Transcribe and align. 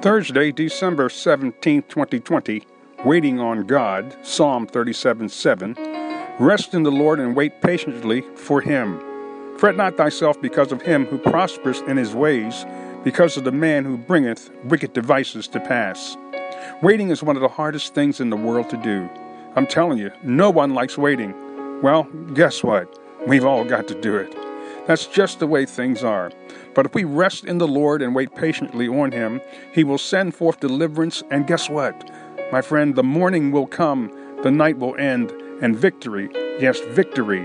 Thursday, 0.00 0.52
December 0.52 1.08
17, 1.08 1.82
2020. 1.88 2.62
Waiting 3.04 3.40
on 3.40 3.66
God, 3.66 4.16
Psalm 4.22 4.64
37 4.64 5.28
7. 5.28 5.76
Rest 6.38 6.72
in 6.72 6.84
the 6.84 6.92
Lord 6.92 7.18
and 7.18 7.34
wait 7.34 7.60
patiently 7.60 8.20
for 8.36 8.60
him. 8.60 9.00
Fret 9.58 9.76
not 9.76 9.96
thyself 9.96 10.40
because 10.40 10.70
of 10.70 10.82
him 10.82 11.04
who 11.06 11.18
prospers 11.18 11.80
in 11.88 11.96
his 11.96 12.14
ways, 12.14 12.64
because 13.02 13.36
of 13.36 13.42
the 13.42 13.50
man 13.50 13.84
who 13.84 13.98
bringeth 13.98 14.50
wicked 14.66 14.92
devices 14.92 15.48
to 15.48 15.58
pass. 15.58 16.16
Waiting 16.80 17.10
is 17.10 17.24
one 17.24 17.34
of 17.34 17.42
the 17.42 17.48
hardest 17.48 17.92
things 17.92 18.20
in 18.20 18.30
the 18.30 18.36
world 18.36 18.70
to 18.70 18.76
do. 18.76 19.10
I'm 19.56 19.66
telling 19.66 19.98
you, 19.98 20.12
no 20.22 20.48
one 20.48 20.74
likes 20.74 20.96
waiting. 20.96 21.34
Well, 21.82 22.04
guess 22.34 22.62
what? 22.62 22.96
We've 23.26 23.44
all 23.44 23.64
got 23.64 23.88
to 23.88 24.00
do 24.00 24.16
it. 24.16 24.32
That's 24.86 25.06
just 25.06 25.40
the 25.40 25.48
way 25.48 25.66
things 25.66 26.04
are. 26.04 26.30
But 26.78 26.86
if 26.86 26.94
we 26.94 27.02
rest 27.02 27.44
in 27.44 27.58
the 27.58 27.66
Lord 27.66 28.02
and 28.02 28.14
wait 28.14 28.36
patiently 28.36 28.86
on 28.86 29.10
Him, 29.10 29.40
He 29.74 29.82
will 29.82 29.98
send 29.98 30.36
forth 30.36 30.60
deliverance, 30.60 31.24
and 31.28 31.44
guess 31.44 31.68
what? 31.68 32.08
My 32.52 32.62
friend, 32.62 32.94
the 32.94 33.02
morning 33.02 33.50
will 33.50 33.66
come, 33.66 34.12
the 34.44 34.52
night 34.52 34.78
will 34.78 34.94
end, 34.94 35.32
and 35.60 35.76
victory, 35.76 36.28
yes, 36.60 36.78
victory, 36.90 37.44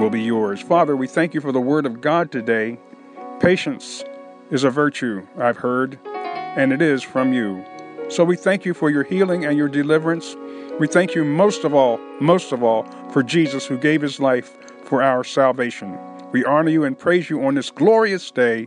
will 0.00 0.10
be 0.10 0.20
yours. 0.20 0.60
Father, 0.60 0.96
we 0.96 1.06
thank 1.06 1.32
you 1.32 1.40
for 1.40 1.52
the 1.52 1.60
Word 1.60 1.86
of 1.86 2.00
God 2.00 2.32
today. 2.32 2.76
Patience 3.38 4.02
is 4.50 4.64
a 4.64 4.70
virtue, 4.70 5.24
I've 5.38 5.58
heard, 5.58 5.96
and 6.04 6.72
it 6.72 6.82
is 6.82 7.04
from 7.04 7.32
you. 7.32 7.64
So 8.08 8.24
we 8.24 8.34
thank 8.34 8.64
you 8.64 8.74
for 8.74 8.90
your 8.90 9.04
healing 9.04 9.44
and 9.44 9.56
your 9.56 9.68
deliverance. 9.68 10.34
We 10.80 10.88
thank 10.88 11.14
you 11.14 11.24
most 11.24 11.62
of 11.62 11.72
all, 11.72 11.98
most 12.20 12.50
of 12.50 12.64
all, 12.64 12.82
for 13.12 13.22
Jesus 13.22 13.64
who 13.64 13.78
gave 13.78 14.02
his 14.02 14.18
life 14.18 14.56
for 14.82 15.04
our 15.04 15.22
salvation. 15.22 15.96
We 16.32 16.46
honor 16.46 16.70
you 16.70 16.84
and 16.84 16.98
praise 16.98 17.28
you 17.28 17.44
on 17.44 17.56
this 17.56 17.70
glorious 17.70 18.30
day. 18.30 18.66